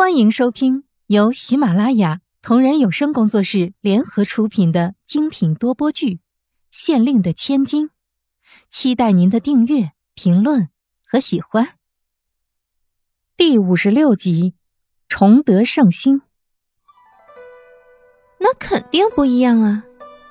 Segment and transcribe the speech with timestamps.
[0.00, 6.14] 欢迎收听由喜马拉雅同人有声工作室联合出品的精品多播剧
[6.70, 7.88] 《县令的千金》，
[8.70, 10.70] 期待您的订阅、评论
[11.06, 11.74] 和喜欢。
[13.36, 14.54] 第五十六集，
[15.06, 16.22] 重得圣心。
[18.38, 19.84] 那肯定不一样啊！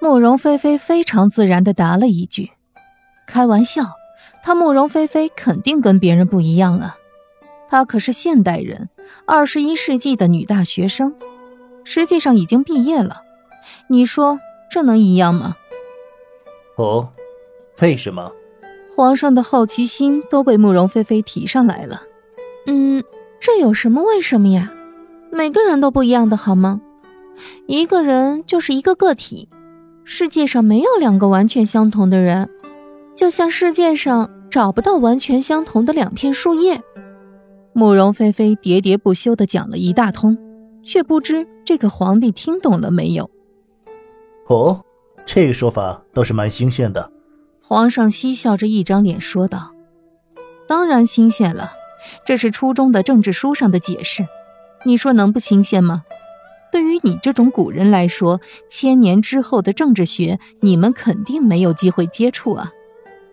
[0.00, 2.50] 慕容菲菲非常自然的答了一句
[3.28, 3.84] ：“开玩笑，
[4.42, 6.96] 她慕容菲菲肯定跟别人不一样啊。”
[7.72, 8.90] 她可是现代人，
[9.24, 11.14] 二十一世纪的女大学生，
[11.84, 13.22] 实际上已经毕业了。
[13.88, 14.38] 你说
[14.70, 15.56] 这能一样吗？
[16.76, 17.08] 哦，
[17.80, 18.30] 为什么？
[18.94, 22.02] 皇上的好奇心都被慕容菲菲提上来了。
[22.66, 23.02] 嗯，
[23.40, 24.70] 这有什么为什么呀？
[25.30, 26.82] 每个人都不一样的好吗？
[27.66, 29.48] 一个人就是一个个体，
[30.04, 32.50] 世界上没有两个完全相同的人，
[33.16, 36.82] 就像世界上找不到完全相同的两片树叶。
[37.74, 40.36] 慕容菲菲喋喋不休地讲了一大通，
[40.84, 43.30] 却不知这个皇帝听懂了没有。
[44.48, 44.84] 哦，
[45.24, 47.10] 这个说法倒是蛮新鲜的。
[47.62, 49.74] 皇上嬉笑着，一张脸说道
[50.68, 51.72] ：“当然新鲜了，
[52.26, 54.26] 这是初中的政治书上的解释，
[54.84, 56.02] 你说能不新鲜吗？
[56.70, 62.70] 对于你这种古人来说，千年之后的政治学，你们肯定没有机会接触啊，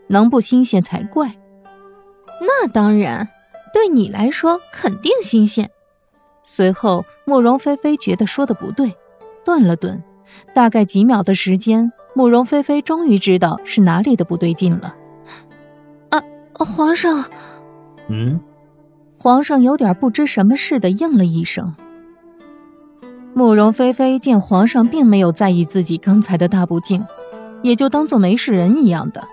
[0.08, 1.36] 能不新鲜才怪。
[2.40, 3.28] 那当然。”
[3.74, 5.70] 对你来说肯定新鲜。
[6.44, 8.96] 随后，慕容菲菲觉得说的不对，
[9.46, 10.02] 顿了顿，
[10.54, 14.96] 大概几秒的时间，慕容菲菲终于知道是哪里的不对劲了。
[16.10, 16.22] 啊，
[16.54, 17.26] 皇上。
[18.08, 18.40] 嗯。
[19.22, 21.76] 皇上有点不知什么似的应了一声。
[23.34, 27.06] 慕容菲菲见皇上并没有在意自己刚才的大不敬，
[27.62, 29.28] 也就当做没事人一样的。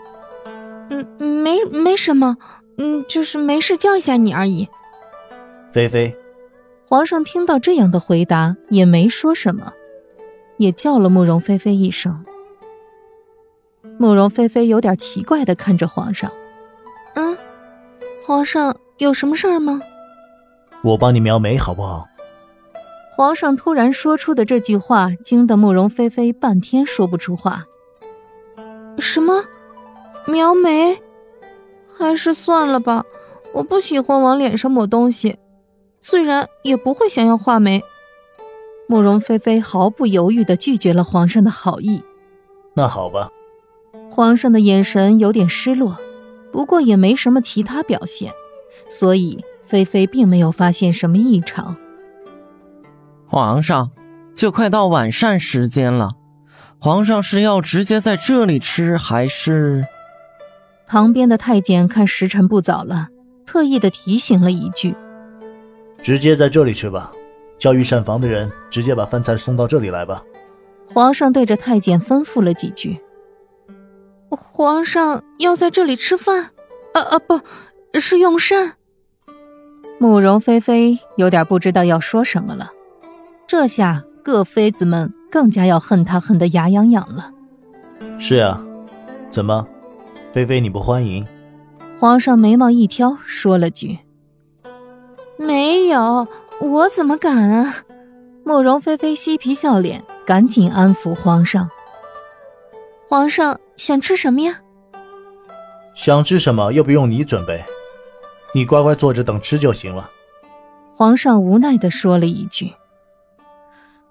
[0.90, 1.06] 嗯，
[1.42, 2.36] 没没什么。
[2.78, 4.68] 嗯，就是没事叫一下你而已。
[5.72, 6.16] 菲菲，
[6.86, 9.72] 皇上听到这样的回答也没说什么，
[10.56, 12.24] 也叫了慕容菲菲一声。
[13.98, 16.30] 慕容菲菲有点奇怪的看着皇上。
[17.14, 17.36] 嗯，
[18.22, 19.80] 皇上有什么事儿吗？
[20.82, 22.06] 我帮你描眉好不好？
[23.16, 27.64] 皇上突然说出的这句话，惊得慕容菲菲半天说不出话。
[28.98, 29.42] 什么？
[30.26, 31.00] 描眉？
[31.98, 33.04] 还是算了吧，
[33.52, 35.38] 我不喜欢往脸上抹东西，
[36.00, 37.82] 自然也不会想要画眉。
[38.88, 42.02] 慕容菲菲毫不犹豫地拒绝了皇上的好意。
[42.74, 43.30] 那好吧。
[44.10, 45.96] 皇上的眼神有点失落，
[46.52, 48.32] 不过也没什么其他表现，
[48.88, 51.76] 所以菲菲并没有发现什么异常。
[53.26, 53.90] 皇上，
[54.36, 56.12] 就快到晚膳时间了，
[56.78, 59.84] 皇上是要直接在这里吃，还是？
[60.88, 63.08] 旁边的太监看时辰不早了，
[63.44, 64.94] 特意的提醒了一句
[66.02, 67.10] ：“直接在这里吃吧，
[67.58, 70.22] 叫御膳房的人直接把饭菜送到这里来吧。”
[70.88, 73.00] 皇上对着太监吩咐了几句。
[74.30, 76.50] 皇上要在这里吃饭？
[76.94, 78.74] 啊啊，不是用膳。
[79.98, 82.70] 慕容菲菲有点不知道要说什么了，
[83.46, 87.32] 这下各妃子们更加要恨他恨得牙痒痒了。
[88.18, 88.62] 是啊，
[89.30, 89.66] 怎么？
[90.36, 91.26] 菲菲，你不欢迎？
[91.98, 94.00] 皇上眉毛一挑，说了句
[95.40, 96.28] ：“没有，
[96.60, 97.76] 我怎么敢啊？”
[98.44, 101.70] 慕容菲菲嬉皮笑脸，赶紧安抚皇上
[103.08, 104.60] ：“皇上想吃什么呀？
[105.94, 107.64] 想吃什么又不用你准备，
[108.52, 110.10] 你乖乖坐着等吃就行了。”
[110.94, 112.74] 皇上无奈的说了一句：“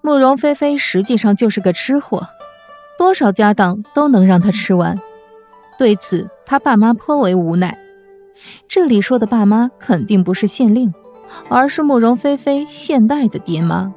[0.02, 2.26] 慕容菲菲实际上就是个吃货，
[2.98, 5.00] 多少家当都能让她吃完。”
[5.78, 7.78] 对此，他爸妈颇为无奈。
[8.68, 10.92] 这里说的爸妈肯定不是县令，
[11.48, 13.92] 而是慕容菲菲现代的爹妈。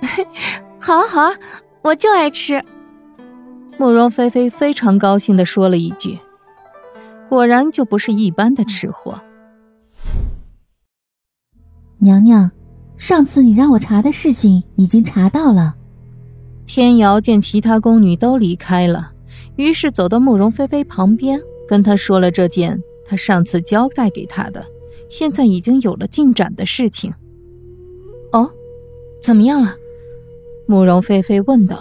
[0.78, 1.32] 好啊好啊，
[1.82, 2.64] 我就爱吃。
[3.78, 6.18] 慕容菲菲非常高兴地说了一句
[7.28, 9.20] ：“果然就不是一般的吃货。”
[11.98, 12.50] 娘娘，
[12.96, 15.74] 上次你让我查的事情已经查到了。
[16.66, 19.12] 天瑶见其他宫女都离开了。
[19.56, 24.64] 于是走到慕容菲菲旁边，跟她说了这件他上次交代给她的，
[25.08, 27.12] 现在已经有了进展的事情。
[28.32, 28.50] 哦，
[29.20, 29.74] 怎么样了？
[30.66, 31.78] 慕容菲菲问道。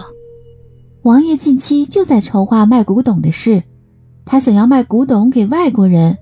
[1.04, 3.64] 王爷近期就在筹划卖古董的事，
[4.26, 6.18] 他想要卖古董给外国人。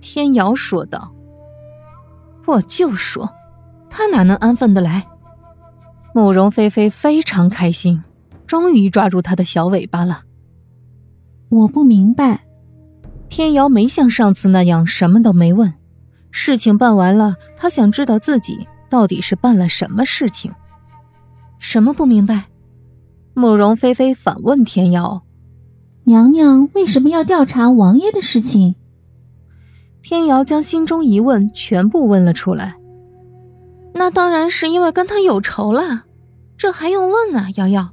[0.00, 1.12] 天瑶说道。
[2.46, 3.30] 我就说，
[3.88, 5.06] 他哪能安分的来？
[6.14, 8.02] 慕容菲菲非常开心，
[8.46, 10.22] 终于抓住他的小尾巴了。
[11.54, 12.44] 我不明白，
[13.28, 15.72] 天瑶没像上次那样什么都没问。
[16.32, 20.52] 事情办完了，她想知道自己到底是办了什么事情？
[21.60, 22.46] 什么不明白？
[23.34, 25.22] 慕容菲菲反问天瑶
[26.02, 28.74] ：“娘娘为什么要调查王爷的事情？”
[30.02, 32.74] 天瑶将心中疑问全部问了出来。
[33.92, 36.02] 那当然是因为跟他有仇了，
[36.58, 37.46] 这还用问呢？
[37.54, 37.90] 瑶瑶，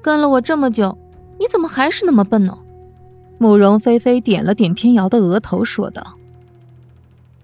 [0.00, 0.96] 跟了我这么久，
[1.38, 2.56] 你怎么还是那么笨呢？
[3.38, 6.16] 慕容菲菲点了点天瑶的额头，说道：“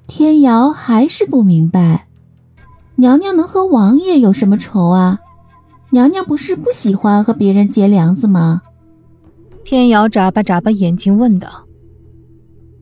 [0.06, 2.06] 天瑶还是不明白，
[2.96, 5.20] 娘娘能和王爷有什么仇啊？
[5.90, 8.62] 娘娘不是不喜欢和别人结梁子吗？”
[9.64, 11.66] 天瑶眨巴眨巴眼睛问道：“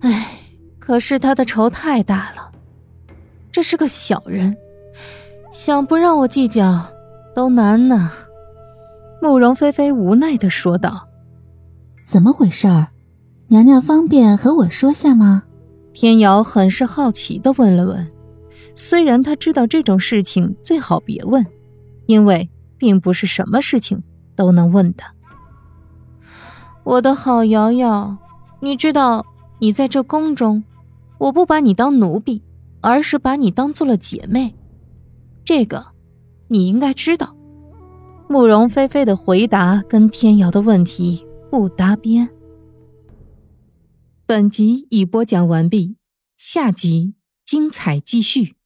[0.01, 0.39] 哎，
[0.79, 2.53] 可是他的仇太大了，
[3.53, 4.57] 这是个小人。”
[5.53, 6.87] 想不让我计较，
[7.35, 8.13] 都难呐。
[9.21, 11.09] 慕容菲菲无奈的说道
[12.07, 12.87] ：“怎么回事儿？
[13.53, 15.43] 娘娘方便和我说下吗？”
[15.93, 18.09] 天瑶很是好奇的问了问。
[18.77, 21.45] 虽然他知道这种事情最好别问，
[22.07, 22.49] 因为
[22.79, 24.01] 并不是什么事情
[24.37, 25.03] 都能问的。
[26.85, 28.17] 我的好瑶瑶，
[28.61, 29.27] 你知道，
[29.59, 30.63] 你在这宫中，
[31.19, 32.41] 我不把你当奴婢，
[32.81, 34.55] 而是把你当做了姐妹。
[35.45, 35.85] 这个，
[36.47, 37.35] 你应该知道。
[38.29, 42.29] 慕容菲菲的回答跟天瑶的问题不搭边。
[44.31, 45.97] 本集已播讲完毕，
[46.37, 48.60] 下集精彩继续。